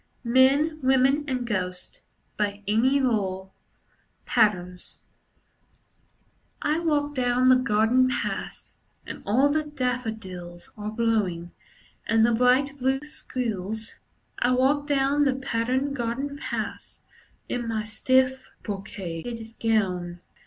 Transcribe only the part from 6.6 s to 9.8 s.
I walk down the garden paths, And all the